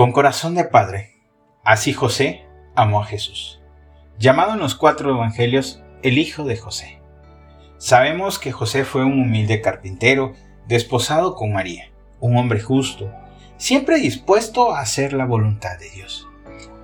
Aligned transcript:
Con 0.00 0.12
corazón 0.12 0.54
de 0.54 0.64
padre, 0.64 1.10
así 1.62 1.92
José 1.92 2.46
amó 2.74 3.02
a 3.02 3.04
Jesús. 3.04 3.60
Llamado 4.18 4.54
en 4.54 4.60
los 4.60 4.74
cuatro 4.74 5.10
evangelios 5.10 5.82
el 6.02 6.16
hijo 6.16 6.44
de 6.44 6.56
José. 6.56 7.02
Sabemos 7.76 8.38
que 8.38 8.50
José 8.50 8.86
fue 8.86 9.04
un 9.04 9.20
humilde 9.20 9.60
carpintero, 9.60 10.32
desposado 10.66 11.34
con 11.34 11.52
María, 11.52 11.90
un 12.18 12.38
hombre 12.38 12.62
justo, 12.62 13.12
siempre 13.58 14.00
dispuesto 14.00 14.74
a 14.74 14.80
hacer 14.80 15.12
la 15.12 15.26
voluntad 15.26 15.78
de 15.78 15.90
Dios. 15.90 16.26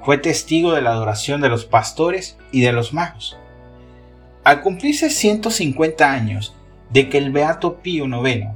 Fue 0.02 0.18
testigo 0.18 0.72
de 0.72 0.82
la 0.82 0.90
adoración 0.90 1.40
de 1.40 1.48
los 1.48 1.64
pastores 1.64 2.36
y 2.52 2.60
de 2.60 2.72
los 2.72 2.92
magos. 2.92 3.38
Al 4.44 4.60
cumplirse 4.60 5.08
150 5.08 6.12
años 6.12 6.54
de 6.90 7.08
que 7.08 7.16
el 7.16 7.32
Beato 7.32 7.80
Pío 7.80 8.04
IX, 8.04 8.48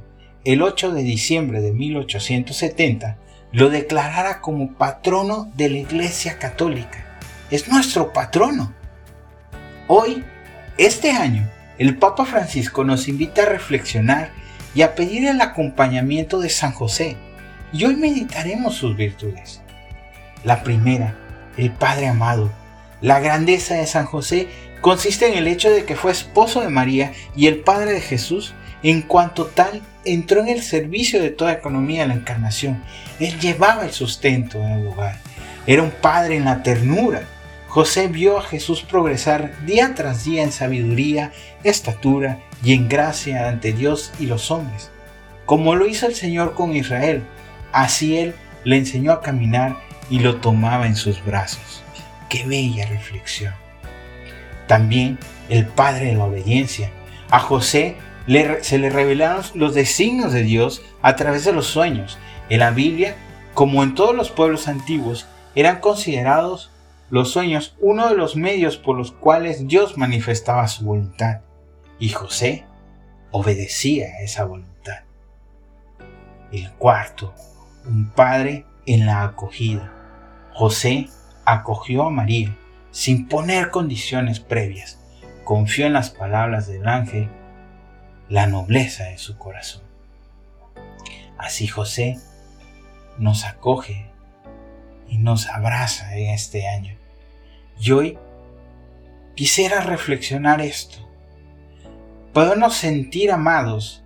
el 0.45 0.61
8 0.61 0.91
de 0.91 1.01
diciembre 1.01 1.61
de 1.61 1.71
1870, 1.71 3.17
lo 3.51 3.69
declarara 3.69 4.39
como 4.39 4.73
patrono 4.73 5.51
de 5.55 5.69
la 5.69 5.77
Iglesia 5.77 6.39
Católica. 6.39 7.05
Es 7.49 7.67
nuestro 7.67 8.13
patrono. 8.13 8.73
Hoy, 9.87 10.23
este 10.77 11.11
año, 11.11 11.49
el 11.77 11.97
Papa 11.97 12.25
Francisco 12.25 12.83
nos 12.83 13.07
invita 13.07 13.43
a 13.43 13.47
reflexionar 13.47 14.31
y 14.73 14.83
a 14.83 14.95
pedir 14.95 15.27
el 15.27 15.41
acompañamiento 15.41 16.39
de 16.39 16.49
San 16.49 16.71
José. 16.71 17.17
Y 17.73 17.83
hoy 17.83 17.95
meditaremos 17.97 18.75
sus 18.75 18.95
virtudes. 18.95 19.61
La 20.45 20.63
primera, 20.63 21.15
el 21.57 21.71
Padre 21.71 22.07
amado. 22.07 22.51
La 23.01 23.19
grandeza 23.19 23.75
de 23.75 23.87
San 23.87 24.05
José 24.05 24.47
consiste 24.79 25.27
en 25.27 25.37
el 25.37 25.47
hecho 25.47 25.69
de 25.69 25.83
que 25.83 25.95
fue 25.95 26.11
esposo 26.11 26.61
de 26.61 26.69
María 26.69 27.11
y 27.35 27.47
el 27.47 27.59
Padre 27.59 27.91
de 27.91 28.01
Jesús 28.01 28.53
en 28.89 29.01
cuanto 29.01 29.45
tal 29.45 29.81
entró 30.05 30.41
en 30.41 30.49
el 30.49 30.61
servicio 30.61 31.21
de 31.21 31.29
toda 31.29 31.53
economía 31.53 32.01
de 32.01 32.07
la 32.07 32.13
encarnación. 32.15 32.83
Él 33.19 33.39
llevaba 33.39 33.85
el 33.85 33.91
sustento 33.91 34.59
en 34.61 34.71
el 34.71 34.87
hogar. 34.87 35.19
Era 35.67 35.83
un 35.83 35.91
padre 35.91 36.37
en 36.37 36.45
la 36.45 36.63
ternura. 36.63 37.23
José 37.67 38.07
vio 38.07 38.37
a 38.37 38.43
Jesús 38.43 38.81
progresar 38.81 39.65
día 39.65 39.93
tras 39.95 40.25
día 40.25 40.43
en 40.43 40.51
sabiduría, 40.51 41.31
estatura 41.63 42.39
y 42.63 42.73
en 42.73 42.89
gracia 42.89 43.47
ante 43.47 43.71
Dios 43.71 44.11
y 44.19 44.25
los 44.25 44.51
hombres. 44.51 44.89
Como 45.45 45.75
lo 45.75 45.85
hizo 45.85 46.07
el 46.07 46.15
Señor 46.15 46.53
con 46.53 46.75
Israel, 46.75 47.23
así 47.71 48.17
Él 48.17 48.35
le 48.63 48.77
enseñó 48.77 49.11
a 49.11 49.21
caminar 49.21 49.77
y 50.09 50.19
lo 50.19 50.37
tomaba 50.37 50.87
en 50.87 50.95
sus 50.95 51.23
brazos. 51.23 51.83
Qué 52.29 52.45
bella 52.45 52.87
reflexión. 52.87 53.53
También 54.67 55.19
el 55.49 55.65
Padre 55.65 56.07
de 56.07 56.15
la 56.15 56.25
obediencia. 56.25 56.91
A 57.29 57.39
José 57.39 57.95
se 58.61 58.77
le 58.77 58.89
revelaron 58.89 59.43
los 59.55 59.73
designios 59.73 60.31
de 60.33 60.43
Dios 60.43 60.81
a 61.01 61.15
través 61.15 61.45
de 61.45 61.53
los 61.53 61.67
sueños. 61.67 62.17
En 62.49 62.59
la 62.59 62.71
Biblia, 62.71 63.15
como 63.53 63.83
en 63.83 63.95
todos 63.95 64.15
los 64.15 64.29
pueblos 64.29 64.67
antiguos, 64.67 65.27
eran 65.55 65.79
considerados 65.79 66.71
los 67.09 67.31
sueños 67.31 67.75
uno 67.79 68.07
de 68.07 68.15
los 68.15 68.35
medios 68.35 68.77
por 68.77 68.97
los 68.97 69.11
cuales 69.11 69.67
Dios 69.67 69.97
manifestaba 69.97 70.67
su 70.67 70.85
voluntad. 70.85 71.41
Y 71.99 72.09
José 72.09 72.65
obedecía 73.31 74.07
a 74.07 74.23
esa 74.23 74.45
voluntad. 74.45 74.99
El 76.51 76.71
cuarto, 76.73 77.33
un 77.85 78.09
padre 78.11 78.65
en 78.85 79.05
la 79.05 79.23
acogida. 79.23 79.91
José 80.53 81.09
acogió 81.45 82.03
a 82.03 82.09
María 82.09 82.55
sin 82.91 83.27
poner 83.27 83.71
condiciones 83.71 84.39
previas. 84.39 84.99
Confió 85.43 85.85
en 85.85 85.93
las 85.93 86.09
palabras 86.09 86.67
del 86.67 86.87
ángel 86.87 87.29
la 88.31 88.47
nobleza 88.47 89.03
de 89.03 89.17
su 89.17 89.37
corazón. 89.37 89.83
Así 91.37 91.67
José 91.67 92.17
nos 93.17 93.43
acoge 93.43 94.05
y 95.09 95.17
nos 95.17 95.47
abraza 95.47 96.15
en 96.15 96.29
este 96.29 96.65
año. 96.65 96.95
Y 97.77 97.91
hoy 97.91 98.17
quisiera 99.35 99.81
reflexionar 99.81 100.61
esto. 100.61 100.97
Podernos 102.31 102.75
sentir 102.75 103.31
amados 103.31 104.01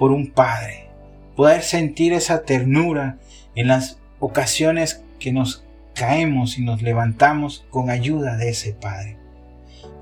por 0.00 0.10
un 0.10 0.32
Padre, 0.32 0.88
poder 1.36 1.62
sentir 1.62 2.14
esa 2.14 2.42
ternura 2.42 3.18
en 3.54 3.68
las 3.68 4.00
ocasiones 4.18 5.04
que 5.20 5.32
nos 5.32 5.62
caemos 5.94 6.58
y 6.58 6.64
nos 6.64 6.82
levantamos 6.82 7.64
con 7.70 7.88
ayuda 7.88 8.36
de 8.36 8.48
ese 8.48 8.72
Padre. 8.72 9.16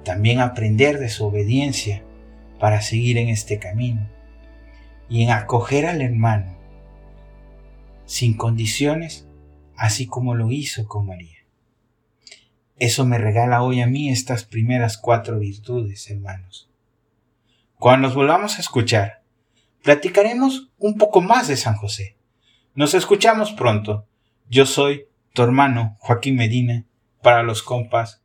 También 0.04 0.40
aprender 0.40 0.98
de 0.98 1.10
su 1.10 1.26
obediencia 1.26 2.02
para 2.58 2.80
seguir 2.80 3.18
en 3.18 3.28
este 3.28 3.58
camino 3.58 4.08
y 5.08 5.22
en 5.22 5.30
acoger 5.30 5.86
al 5.86 6.02
hermano 6.02 6.56
sin 8.06 8.36
condiciones, 8.36 9.26
así 9.76 10.06
como 10.06 10.34
lo 10.34 10.50
hizo 10.52 10.86
con 10.86 11.06
María. 11.06 11.38
Eso 12.78 13.04
me 13.04 13.18
regala 13.18 13.62
hoy 13.62 13.80
a 13.80 13.86
mí 13.86 14.10
estas 14.10 14.44
primeras 14.44 14.96
cuatro 14.96 15.38
virtudes, 15.38 16.08
hermanos. 16.10 16.70
Cuando 17.78 18.08
nos 18.08 18.16
volvamos 18.16 18.56
a 18.56 18.60
escuchar, 18.60 19.22
platicaremos 19.82 20.70
un 20.78 20.96
poco 20.96 21.20
más 21.20 21.48
de 21.48 21.56
San 21.56 21.74
José. 21.74 22.16
Nos 22.74 22.94
escuchamos 22.94 23.52
pronto. 23.52 24.06
Yo 24.48 24.66
soy 24.66 25.06
tu 25.32 25.42
hermano 25.42 25.96
Joaquín 26.00 26.36
Medina 26.36 26.84
para 27.22 27.42
los 27.42 27.62
compas 27.62 28.22